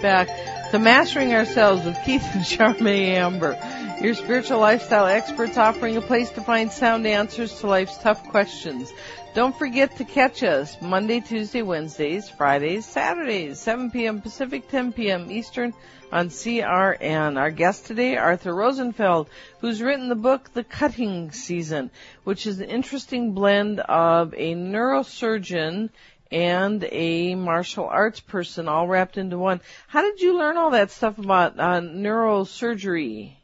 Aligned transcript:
back 0.00 0.28
to 0.70 0.78
Mastering 0.78 1.34
Ourselves 1.34 1.84
with 1.84 1.96
Keith 2.04 2.24
and 2.32 2.44
Charme 2.44 2.86
Amber, 2.86 3.58
your 4.00 4.14
spiritual 4.14 4.58
lifestyle 4.58 5.06
experts 5.06 5.58
offering 5.58 5.96
a 5.98 6.00
place 6.00 6.30
to 6.30 6.40
find 6.40 6.72
sound 6.72 7.06
answers 7.06 7.60
to 7.60 7.66
life's 7.66 7.98
tough 7.98 8.26
questions. 8.28 8.92
Don't 9.34 9.56
forget 9.56 9.98
to 9.98 10.04
catch 10.04 10.42
us 10.42 10.80
Monday, 10.80 11.20
Tuesday, 11.20 11.62
Wednesdays, 11.62 12.30
Fridays, 12.30 12.86
Saturdays, 12.86 13.60
7 13.60 13.90
p.m. 13.90 14.22
Pacific, 14.22 14.68
10 14.70 14.94
p.m. 14.94 15.30
Eastern 15.30 15.74
on 16.10 16.28
CRN. 16.28 17.38
Our 17.38 17.50
guest 17.50 17.86
today, 17.86 18.16
Arthur 18.16 18.54
Rosenfeld, 18.54 19.28
who's 19.60 19.82
written 19.82 20.08
the 20.08 20.14
book 20.14 20.52
The 20.54 20.64
Cutting 20.64 21.30
Season, 21.30 21.90
which 22.24 22.46
is 22.46 22.60
an 22.60 22.70
interesting 22.70 23.32
blend 23.32 23.80
of 23.80 24.32
a 24.34 24.54
neurosurgeon 24.54 25.90
and 26.30 26.86
a 26.90 27.34
martial 27.34 27.86
arts 27.86 28.20
person 28.20 28.68
all 28.68 28.86
wrapped 28.86 29.18
into 29.18 29.38
one. 29.38 29.60
How 29.88 30.02
did 30.02 30.20
you 30.20 30.38
learn 30.38 30.56
all 30.56 30.70
that 30.70 30.90
stuff 30.90 31.18
about 31.18 31.58
uh, 31.58 31.80
neurosurgery? 31.80 33.34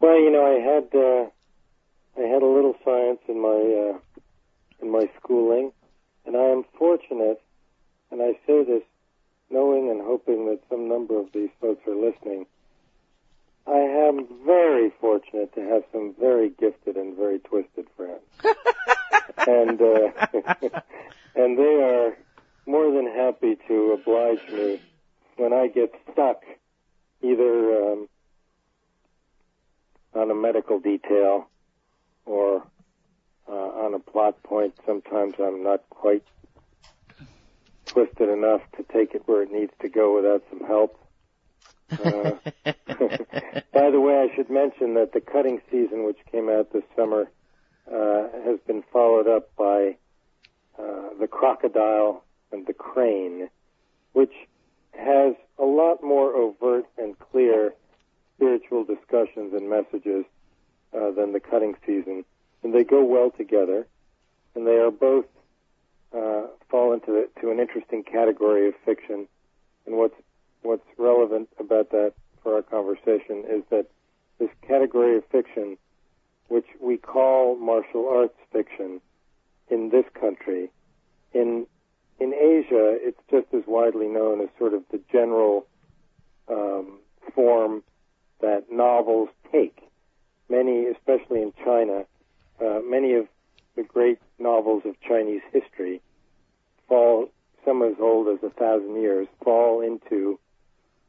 Well, 0.00 0.20
you 0.20 0.30
know, 0.30 0.44
I 0.44 0.60
had 0.60 0.94
uh, 0.94 1.30
I 2.22 2.28
had 2.28 2.42
a 2.42 2.46
little 2.46 2.76
science 2.84 3.20
in 3.28 3.40
my 3.40 3.92
uh, 3.92 3.98
in 4.82 4.90
my 4.90 5.08
schooling, 5.18 5.72
and 6.26 6.36
I 6.36 6.44
am 6.44 6.64
fortunate, 6.78 7.40
and 8.10 8.22
I 8.22 8.32
say 8.46 8.64
this 8.64 8.82
knowing 9.50 9.90
and 9.90 10.00
hoping 10.02 10.46
that 10.46 10.60
some 10.68 10.88
number 10.88 11.18
of 11.18 11.32
these 11.32 11.50
folks 11.60 11.86
are 11.86 11.94
listening. 11.94 12.46
I 13.66 13.78
am 13.78 14.26
very 14.44 14.92
fortunate 15.00 15.54
to 15.54 15.60
have 15.60 15.82
some 15.92 16.14
very 16.18 16.50
gifted 16.50 16.96
and 16.96 17.16
very 17.16 17.40
twisted 17.40 17.86
friends, 17.96 18.22
and 19.46 19.80
uh, 19.80 20.26
and 21.34 21.58
they 21.58 21.82
are 21.82 22.16
more 22.66 22.92
than 22.92 23.06
happy 23.06 23.56
me 24.52 24.80
when 25.36 25.52
I 25.52 25.68
get 25.68 25.92
stuck, 26.12 26.42
either 27.22 27.92
um, 27.92 28.08
on 30.14 30.30
a 30.30 30.34
medical 30.34 30.80
detail 30.80 31.48
or 32.24 32.62
uh, 33.48 33.52
on 33.52 33.94
a 33.94 33.98
plot 33.98 34.42
point. 34.42 34.74
Sometimes 34.86 35.34
I'm 35.38 35.62
not 35.62 35.88
quite 35.90 36.24
twisted 37.86 38.28
enough 38.28 38.62
to 38.76 38.82
take 38.92 39.14
it 39.14 39.22
where 39.26 39.42
it 39.42 39.52
needs 39.52 39.72
to 39.80 39.88
go 39.88 40.16
without 40.16 40.42
some 40.50 40.66
help. 40.66 40.98
Uh, 41.90 42.32
by 43.72 43.90
the 43.90 44.00
way, 44.00 44.28
I 44.28 44.34
should 44.34 44.50
mention 44.50 44.94
that 44.94 45.12
the 45.12 45.20
cutting 45.20 45.60
season, 45.70 46.04
which 46.04 46.18
came 46.30 46.48
out 46.48 46.72
this 46.72 46.82
summer, 46.96 47.30
uh, 47.92 48.28
has 48.44 48.58
been 48.66 48.82
followed 48.92 49.28
up 49.28 49.54
by 49.56 49.96
uh, 50.78 51.10
the 51.20 51.28
crocodile 51.30 52.24
and 52.52 52.66
the 52.66 52.74
crane, 52.74 53.48
which 54.16 54.32
has 54.92 55.34
a 55.58 55.64
lot 55.64 56.02
more 56.02 56.34
overt 56.34 56.86
and 56.96 57.18
clear 57.18 57.74
spiritual 58.36 58.84
discussions 58.84 59.52
and 59.52 59.68
messages 59.68 60.24
uh, 60.96 61.10
than 61.10 61.32
the 61.32 61.40
cutting 61.40 61.74
season 61.84 62.24
and 62.66 62.74
they 62.74 62.82
go 62.82 63.04
well 63.04 63.30
together, 63.30 63.86
and 64.56 64.66
they 64.66 64.76
are 64.76 64.90
both 64.90 65.26
uh, 66.12 66.48
fall 66.68 66.92
into 66.92 67.12
the, 67.12 67.28
to 67.40 67.50
an 67.50 67.60
interesting 67.60 68.02
category 68.02 68.66
of 68.66 68.74
fiction. 68.84 69.28
And 69.86 69.96
what's 69.96 70.16
what's 70.62 70.86
relevant 70.98 71.48
about 71.60 71.90
that 71.90 72.14
for 72.42 72.56
our 72.56 72.62
conversation 72.62 73.44
is 73.48 73.62
that 73.70 73.86
this 74.40 74.48
category 74.66 75.16
of 75.16 75.24
fiction, 75.26 75.76
which 76.48 76.66
we 76.80 76.96
call 76.96 77.56
martial 77.56 78.08
arts 78.08 78.34
fiction, 78.52 79.00
in 79.70 79.90
this 79.90 80.06
country, 80.20 80.70
in 81.32 81.66
in 82.18 82.32
Asia, 82.32 82.96
it's 83.00 83.20
just 83.30 83.46
as 83.52 83.62
widely 83.66 84.06
known 84.08 84.40
as 84.40 84.48
sort 84.58 84.74
of 84.74 84.82
the 84.90 85.00
general 85.12 85.66
um, 86.48 86.98
form 87.34 87.82
that 88.40 88.70
novels 88.70 89.28
take. 89.52 89.78
Many, 90.48 90.86
especially 90.86 91.42
in 91.42 91.52
China, 91.64 92.04
uh, 92.60 92.80
many 92.84 93.14
of 93.14 93.26
the 93.74 93.82
great 93.82 94.18
novels 94.38 94.82
of 94.86 94.94
Chinese 95.00 95.42
history 95.52 96.00
fall, 96.88 97.28
some 97.64 97.82
as 97.82 97.94
old 98.00 98.28
as 98.28 98.42
a 98.42 98.50
thousand 98.50 99.00
years, 99.00 99.26
fall 99.42 99.80
into 99.82 100.38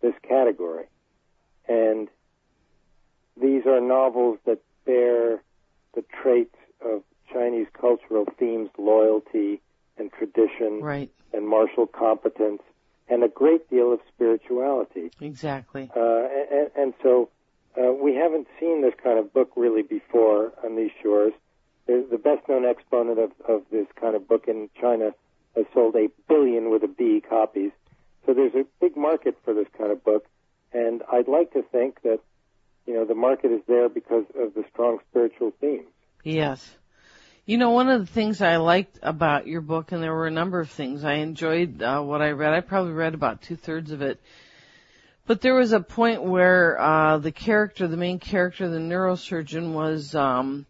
this 0.00 0.14
category. 0.26 0.84
And 1.68 2.08
these 3.40 3.66
are 3.66 3.80
novels 3.80 4.38
that 4.46 4.60
bear 4.86 5.42
the 5.94 6.04
traits 6.22 6.56
of 6.84 7.02
Chinese 7.32 7.66
cultural 7.78 8.26
themes, 8.38 8.70
loyalty 8.78 9.60
tradition, 10.34 10.80
right. 10.82 11.10
and 11.32 11.48
martial 11.48 11.86
competence, 11.86 12.62
and 13.08 13.22
a 13.22 13.28
great 13.28 13.68
deal 13.70 13.92
of 13.92 14.00
spirituality. 14.14 15.10
Exactly. 15.20 15.90
Uh, 15.94 16.26
and, 16.50 16.70
and 16.76 16.94
so 17.02 17.28
uh, 17.78 17.92
we 17.92 18.14
haven't 18.14 18.46
seen 18.58 18.82
this 18.82 18.94
kind 19.02 19.18
of 19.18 19.32
book 19.32 19.50
really 19.56 19.82
before 19.82 20.52
on 20.64 20.76
these 20.76 20.90
shores. 21.02 21.32
The, 21.86 22.06
the 22.10 22.18
best 22.18 22.48
known 22.48 22.64
exponent 22.64 23.18
of, 23.18 23.32
of 23.48 23.62
this 23.70 23.86
kind 24.00 24.16
of 24.16 24.26
book 24.26 24.44
in 24.48 24.70
China 24.80 25.12
has 25.54 25.66
sold 25.74 25.94
a 25.96 26.08
billion 26.28 26.70
with 26.70 26.82
a 26.82 26.88
B 26.88 27.22
copies. 27.28 27.72
So 28.24 28.32
there's 28.32 28.54
a 28.54 28.64
big 28.80 28.96
market 28.96 29.36
for 29.44 29.52
this 29.52 29.66
kind 29.76 29.92
of 29.92 30.02
book. 30.02 30.24
And 30.72 31.02
I'd 31.12 31.28
like 31.28 31.52
to 31.52 31.62
think 31.62 32.02
that, 32.02 32.20
you 32.86 32.94
know, 32.94 33.04
the 33.04 33.14
market 33.14 33.52
is 33.52 33.60
there 33.68 33.88
because 33.88 34.24
of 34.34 34.54
the 34.54 34.64
strong 34.72 34.98
spiritual 35.10 35.52
themes. 35.60 35.86
Yes. 36.24 36.76
You 37.46 37.58
know, 37.58 37.70
one 37.70 37.90
of 37.90 38.00
the 38.00 38.12
things 38.12 38.40
I 38.40 38.56
liked 38.56 38.98
about 39.02 39.46
your 39.46 39.60
book, 39.60 39.92
and 39.92 40.02
there 40.02 40.14
were 40.14 40.26
a 40.26 40.30
number 40.30 40.60
of 40.60 40.70
things 40.70 41.04
I 41.04 41.14
enjoyed 41.14 41.82
uh, 41.82 42.00
what 42.00 42.22
I 42.22 42.30
read. 42.30 42.54
I 42.54 42.60
probably 42.60 42.92
read 42.92 43.14
about 43.14 43.42
two 43.42 43.56
thirds 43.56 43.90
of 43.90 44.02
it 44.02 44.20
but 45.26 45.40
there 45.40 45.54
was 45.54 45.72
a 45.72 45.80
point 45.80 46.22
where 46.22 46.78
uh, 46.78 47.18
the 47.18 47.32
character, 47.32 47.88
the 47.88 47.96
main 47.96 48.18
character, 48.18 48.68
the 48.68 48.78
neurosurgeon, 48.78 49.72
was 49.72 50.14
um, 50.14 50.66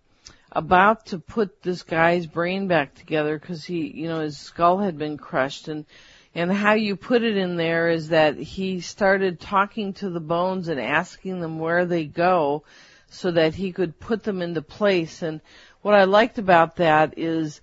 about 0.53 1.07
to 1.07 1.19
put 1.19 1.63
this 1.63 1.83
guy's 1.83 2.27
brain 2.27 2.69
back 2.69 2.95
together 2.95 3.37
because 3.37 3.65
he, 3.65 3.91
you 3.91 4.07
know, 4.07 4.21
his 4.21 4.39
skull 4.39 4.79
had 4.79 4.97
been 4.97 5.17
crushed, 5.17 5.67
and 5.67 5.85
and 6.37 6.53
how 6.53 6.75
you 6.75 6.95
put 6.95 7.23
it 7.23 7.37
in 7.37 7.57
there 7.57 7.89
is 7.89 8.09
that 8.09 8.37
he 8.37 8.81
started 8.81 9.41
talking 9.41 9.93
to 9.95 10.11
the 10.11 10.21
bones 10.21 10.69
and 10.69 10.81
asking 10.81 11.41
them 11.41 11.59
where 11.59 11.85
they 11.85 12.05
go, 12.05 12.63
so 13.09 13.33
that 13.33 13.55
he 13.55 13.73
could 13.73 13.99
put 13.99 14.23
them 14.23 14.41
into 14.41 14.63
place. 14.63 15.23
And 15.23 15.41
what 15.85 15.95
I 15.95 16.05
liked 16.05 16.39
about 16.39 16.77
that 16.77 17.19
is 17.19 17.61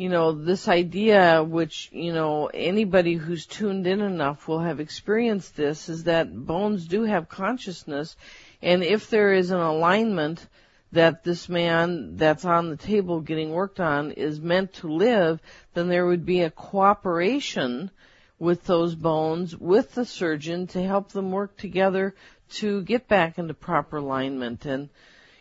you 0.00 0.08
know, 0.08 0.32
this 0.32 0.66
idea, 0.66 1.44
which, 1.44 1.90
you 1.92 2.14
know, 2.14 2.46
anybody 2.46 3.16
who's 3.16 3.44
tuned 3.44 3.86
in 3.86 4.00
enough 4.00 4.48
will 4.48 4.60
have 4.60 4.80
experienced 4.80 5.56
this, 5.56 5.90
is 5.90 6.04
that 6.04 6.34
bones 6.34 6.86
do 6.86 7.02
have 7.02 7.28
consciousness. 7.28 8.16
And 8.62 8.82
if 8.82 9.10
there 9.10 9.34
is 9.34 9.50
an 9.50 9.60
alignment 9.60 10.46
that 10.92 11.22
this 11.22 11.50
man 11.50 12.16
that's 12.16 12.46
on 12.46 12.70
the 12.70 12.78
table 12.78 13.20
getting 13.20 13.50
worked 13.50 13.78
on 13.78 14.12
is 14.12 14.40
meant 14.40 14.72
to 14.76 14.88
live, 14.88 15.38
then 15.74 15.88
there 15.88 16.06
would 16.06 16.24
be 16.24 16.40
a 16.40 16.50
cooperation 16.50 17.90
with 18.38 18.64
those 18.64 18.94
bones, 18.94 19.54
with 19.54 19.94
the 19.94 20.06
surgeon 20.06 20.66
to 20.68 20.82
help 20.82 21.12
them 21.12 21.30
work 21.30 21.58
together 21.58 22.14
to 22.52 22.80
get 22.80 23.06
back 23.06 23.38
into 23.38 23.52
proper 23.52 23.98
alignment. 23.98 24.64
And, 24.64 24.88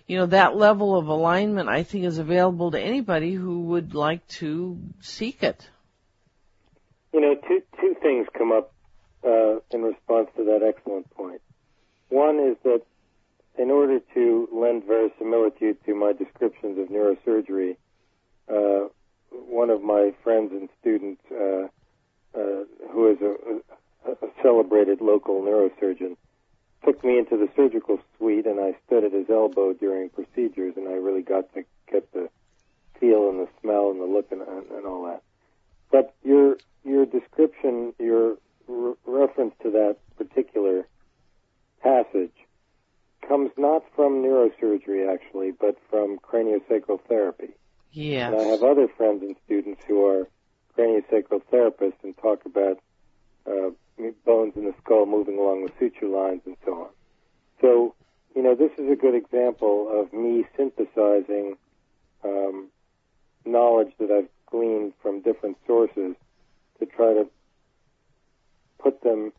you 0.10 0.18
know, 0.18 0.26
that 0.26 0.58
level 0.58 0.98
of 0.98 1.08
alignment 1.08 1.70
I 1.70 1.84
think 1.84 2.04
is 2.04 2.18
available 2.18 2.72
to 2.72 2.80
anybody 2.82 3.36
who 3.36 3.62
would 3.66 3.94
like 3.94 4.28
to 4.40 4.80
seek 5.02 5.44
it. 5.44 5.70
You 7.14 7.22
know, 7.22 7.36
two 7.48 7.62
two 7.80 7.96
things 8.02 8.28
come 8.36 8.52
up 8.52 8.74
uh, 9.24 9.60
in 9.70 9.84
response 9.84 10.30
to 10.36 10.46
that 10.46 10.64
excellent 10.68 11.12
point. 11.12 11.42
One 12.10 12.40
is 12.40 12.58
that 12.64 12.82
in 13.60 13.70
order 13.70 14.00
to 14.16 14.50
lend 14.52 14.86
verisimilitude 14.86 15.78
to 15.86 15.94
my 15.94 16.14
descriptions 16.14 16.80
of 16.80 16.88
neurosurgery, 16.88 17.78
uh, 18.52 18.88
one 19.30 19.70
of 19.70 19.84
my 19.84 20.12
friends 20.24 20.52
and 20.54 20.70
students, 20.82 21.22
uh, 21.32 21.68
uh 22.34 22.64
who 22.92 23.12
is 23.12 23.18
a, 23.22 24.10
a 24.10 24.28
celebrated 24.42 25.02
local 25.02 25.44
neurosurgeon, 25.44 26.18
took 26.86 27.04
me 27.04 27.18
into 27.18 27.38
the 27.38 27.50
surgical 27.56 28.00
suite 28.18 28.46
and 28.46 28.60
I 28.60 28.76
stood 28.86 29.04
at 29.04 29.12
his 29.12 29.30
elbow 29.30 29.74
during 29.74 30.10
procedures 30.10 30.76
and 30.78 30.88
I 30.88 30.94
really 30.94 31.22
got 31.22 31.54
to 31.54 31.64
get 31.92 32.12
the 32.14 32.30
feel 33.00 33.30
and 33.30 33.40
the 33.40 33.48
smell 33.62 33.92
and 33.92 34.00
the 34.00 34.06
look 34.06 34.32
and, 34.32 34.42
and 34.42 34.86
all 34.86 35.06
that. 35.06 35.24
But 35.92 36.16
your 36.24 36.58
your 36.86 37.06
description, 37.06 37.94
your 38.00 38.38
re- 38.68 38.94
reference 39.06 39.54
to 39.64 39.72
that 39.72 39.98
particular 40.18 40.88
passage 41.82 42.34
comes 43.28 43.52
not 43.58 43.84
from 43.96 44.24
neurosurgery 44.24 45.12
actually, 45.12 45.52
but 45.52 45.78
from 45.90 46.18
craniosacral 46.20 47.02
therapy. 47.08 47.50
Yes. 47.92 48.32
And 48.32 48.42
I 48.42 48.46
have 48.46 48.64
other 48.64 48.88
friends 48.88 49.24
and 49.24 49.36
students 49.46 49.82
who 49.88 50.06
are 50.06 50.28
craniosacral 50.78 51.42
therapists 51.52 52.04
and 52.04 52.16
talk 52.18 52.46
about 52.46 52.80
uh, 53.46 53.72
bones 54.26 54.54
in 54.56 54.66
the 54.66 54.69
skull 54.84 55.06
moving 55.06 55.38
along 55.38 55.66
the 55.66 55.72
suture 55.80 56.08
lines 56.08 56.42
and 56.46 56.58
so 56.66 56.74
on. 56.74 56.90
So, 57.62 57.96
you 58.36 58.44
know, 58.44 58.56
this 58.56 58.72
is 58.78 58.92
a 58.92 58.96
good 58.96 59.16
example 59.16 59.90
of 59.92 60.14
me 60.14 60.46
synthesizing 60.56 61.58
um, 62.24 62.70
knowledge 63.46 63.92
that 64.00 64.12
I've 64.12 64.30
gleaned 64.50 64.94
from 65.02 65.22
different 65.22 65.58
sources 65.68 66.16
to 66.80 66.86
try 66.86 67.14
to 67.14 67.28
put 68.82 69.02
them 69.02 69.34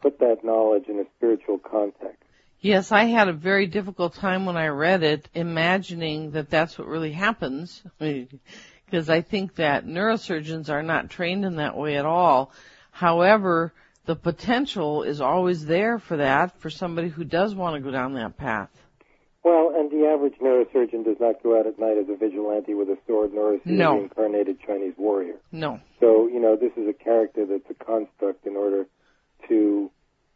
put 0.00 0.18
that 0.18 0.42
knowledge 0.42 0.84
in 0.88 0.98
a 0.98 1.04
spiritual 1.16 1.58
context. 1.58 2.22
Yes, 2.60 2.92
I 2.92 3.04
had 3.04 3.28
a 3.28 3.32
very 3.32 3.66
difficult 3.66 4.14
time 4.14 4.44
when 4.44 4.56
I 4.56 4.68
read 4.68 5.02
it, 5.02 5.28
imagining 5.34 6.32
that 6.32 6.50
that's 6.50 6.78
what 6.78 6.88
really 6.88 7.12
happens, 7.12 7.82
because 7.98 9.08
I 9.08 9.22
think 9.22 9.56
that 9.56 9.86
neurosurgeons 9.86 10.68
are 10.68 10.82
not 10.82 11.10
trained 11.10 11.44
in 11.44 11.56
that 11.56 11.76
way 11.76 11.96
at 11.96 12.04
all. 12.04 12.52
However, 12.90 13.72
the 14.10 14.16
potential 14.16 15.04
is 15.04 15.20
always 15.20 15.64
there 15.66 16.00
for 16.00 16.16
that 16.16 16.58
for 16.60 16.68
somebody 16.68 17.06
who 17.06 17.22
does 17.22 17.54
want 17.54 17.76
to 17.76 17.80
go 17.80 17.92
down 17.92 18.14
that 18.14 18.36
path. 18.36 18.68
Well, 19.44 19.72
and 19.76 19.88
the 19.88 20.04
average 20.08 20.34
neurosurgeon 20.42 21.04
does 21.04 21.18
not 21.20 21.40
go 21.44 21.56
out 21.56 21.68
at 21.68 21.78
night 21.78 21.96
as 21.96 22.08
a 22.08 22.16
vigilante 22.16 22.74
with 22.74 22.88
a 22.88 22.98
sword, 23.06 23.32
nor 23.32 23.54
is 23.54 23.60
he 23.62 23.70
No. 23.70 23.92
a 23.92 23.94
reincarnated 24.00 24.58
Chinese 24.66 24.94
warrior. 24.98 25.36
No. 25.52 25.78
So, 26.00 26.26
you 26.26 26.40
know, 26.40 26.56
this 26.56 26.72
is 26.76 26.88
a 26.88 26.92
character 26.92 27.46
that's 27.46 27.70
a 27.70 27.84
construct 27.84 28.48
in 28.48 28.56
order 28.56 28.86
to, 29.48 29.88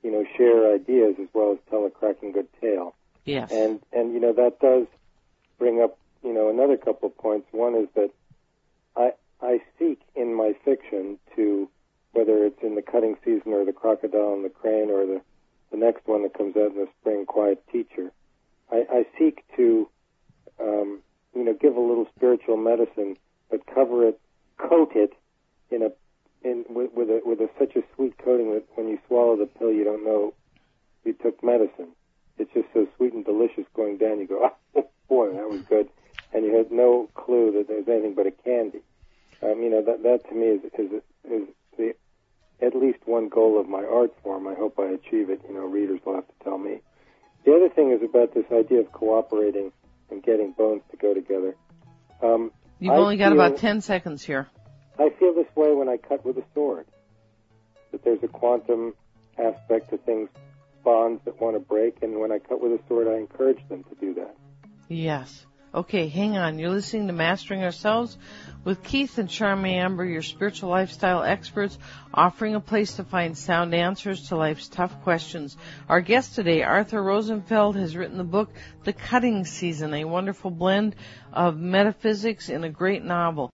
you 0.05 0.11
know, 0.13 0.25
share 0.37 0.73
ideas 0.73 1.17
as 1.21 1.27
well 1.35 1.51
as 1.51 1.59
tell 1.69 1.85
a 1.85 1.91
cracking 1.91 2.31
good 2.31 2.47
tale. 2.61 2.95
Yes. 3.25 3.51
And 3.51 3.81
and 3.93 4.15
you 4.15 4.21
know 4.21 4.35
that 4.35 4.61
does 4.61 4.87
bring 5.59 5.83
up 5.83 5.99
you 6.23 6.33
know 6.33 6.49
another 6.49 6.77
couple 6.77 7.09
of 7.09 7.19
points. 7.19 7.49
One 7.51 7.75
is 7.75 7.89
that 7.97 8.11
I 8.97 9.15
I 9.43 9.63
seek 9.81 10.01
in 10.15 10.33
my 10.33 10.53
fiction 10.65 11.19
to 11.35 11.69
whether 12.15 12.45
it's 12.45 12.63
in 12.63 12.75
the 12.75 12.83
cutting 12.83 13.17
season 13.25 13.53
or 13.53 13.65
the 13.65 13.73
crocodile 13.73 14.33
and 14.35 14.45
the 14.45 14.49
crane 14.49 14.91
or 14.91 15.05
the 15.07 15.21
the 15.71 15.77
next 15.77 16.07
one 16.07 16.23
that 16.23 16.35
comes 16.35 16.57
out 16.57 16.71
in 16.71 16.77
the 16.77 16.89
spring, 17.01 17.27
Quiet 17.27 17.61
Teacher. 17.73 18.13
I, 18.71 18.87
I 18.89 19.07
seek 19.19 19.45
to 19.57 19.89
um, 20.61 21.01
you 21.35 21.45
know 21.45 21.55
give 21.55 21.77
a 21.77 21.81
little 21.81 22.07
spiritual 22.17 22.57
medicine, 22.57 23.17
but 23.51 23.67
cover 23.67 24.09
it, 24.09 24.21
coat 24.57 24.93
it 24.95 25.13
in 25.71 25.83
a 25.83 25.91
in 26.47 26.65
with, 26.69 26.93
with 26.95 27.11
a 27.11 27.21
with 27.25 27.41
a 27.41 27.49
such 27.59 27.75
a 27.77 27.83
sweet 27.95 28.17
coating 28.19 28.53
that 28.55 28.65
when 28.77 28.89
you 28.89 28.99
swallow 29.09 29.37
the 29.37 29.47
pill, 29.47 29.73
you 29.73 29.85
don't 29.85 30.05
know 30.05 30.33
you 31.05 31.13
took 31.13 31.43
medicine. 31.43 31.89
It's 32.39 32.53
just 32.53 32.69
so 32.73 32.87
sweet 32.97 33.13
and 33.13 33.25
delicious 33.25 33.65
going 33.75 33.99
down. 33.99 34.21
You 34.21 34.27
go, 34.27 34.51
oh 34.77 34.89
boy, 35.09 35.33
that 35.33 35.49
was 35.49 35.63
good, 35.69 35.89
and 36.33 36.45
you 36.45 36.57
have 36.57 36.71
no 36.71 37.09
clue 37.15 37.53
that 37.53 37.69
there's 37.69 37.89
anything 37.89 38.15
but 38.15 38.27
a 38.27 38.31
candy. 38.31 38.81
Um, 39.43 39.63
you 39.63 39.71
know 39.71 39.83
that 39.83 40.03
that 40.03 40.29
to 40.29 40.35
me 40.35 40.47
is 40.47 40.61
is 40.79 41.03
least 42.85 42.99
one 43.07 43.29
goal 43.29 43.61
of 43.61 43.69
my 43.69 43.85
art 43.85 44.13
form. 44.23 44.47
I 44.47 44.55
hope 44.55 44.79
I 44.79 44.87
achieve 44.87 45.31
it. 45.31 45.41
You 45.49 45.55
know, 45.55 45.67
readers 45.67 46.01
will 46.05 46.15
have 46.15 46.27
to 46.27 46.35
tell 46.45 46.59
me. 46.59 46.81
The 47.45 47.53
other 47.55 47.69
thing 47.69 47.91
is 47.93 48.03
about 48.03 48.35
this 48.35 48.45
idea 48.53 48.81
of 48.81 48.91
cooperating 48.93 49.73
and 50.11 50.23
getting 50.23 50.53
bones 50.53 50.83
to 50.91 50.97
go 50.97 51.15
together. 51.15 51.55
Um, 52.23 52.51
You've 52.79 52.93
I 52.93 52.97
only 52.97 53.17
got 53.17 53.33
feel- 53.33 53.41
about 53.41 53.59
10 53.59 53.81
seconds 53.81 54.23
here. 54.25 54.49
I 54.99 55.11
feel 55.19 55.35
this 55.35 55.47
way 55.57 55.73
when 55.75 55.89
I 55.89 55.97
cut 55.97 56.25
with 56.25 56.37
a 56.39 56.45
sword. 56.55 56.87
That 57.93 58.05
there's 58.05 58.23
a 58.23 58.29
quantum 58.29 58.95
aspect 59.39 59.91
to 59.91 59.99
things, 59.99 60.29
bonds 60.85 61.21
that 61.25 61.41
want 61.41 61.57
to 61.57 61.61
break, 61.61 62.03
and 62.03 62.19
when 62.21 62.31
I 62.33 62.39
cut 62.39 62.61
with 62.61 62.73
a 62.73 62.81
sword, 62.89 63.09
I 63.09 63.17
encourage 63.19 63.59
them 63.69 63.85
to 63.85 63.95
do 63.97 64.15
that. 64.15 64.37
Yes. 64.89 65.47
Okay, 65.75 66.07
hang 66.07 66.37
on. 66.37 66.61
You're 66.61 66.71
listening 66.71 67.09
to 67.09 67.13
Mastering 67.13 67.65
Ourselves 67.65 68.17
with 68.63 68.85
Keith 68.85 69.19
and 69.19 69.29
Charmy 69.29 69.73
Amber, 69.73 70.05
your 70.05 70.23
spiritual 70.23 70.71
lifestyle 70.71 71.25
experts, 71.25 71.77
offering 72.13 72.55
a 72.55 72.61
place 72.61 72.95
to 72.95 73.03
find 73.03 73.37
sound 73.37 73.75
answers 73.75 74.29
to 74.29 74.37
life's 74.37 74.69
tough 74.69 75.03
questions. 75.03 75.57
Our 75.89 76.01
guest 76.01 76.37
today, 76.37 76.63
Arthur 76.63 77.03
Rosenfeld, 77.03 77.75
has 77.75 77.97
written 77.97 78.19
the 78.19 78.23
book 78.23 78.51
The 78.85 78.93
Cutting 78.93 79.45
Season, 79.45 79.93
a 79.95 80.05
wonderful 80.05 80.53
blend 80.53 80.95
of 81.33 81.59
metaphysics 81.59 82.49
in 82.49 82.63
a 82.63 82.71
great 82.71 83.03
novel. 83.03 83.43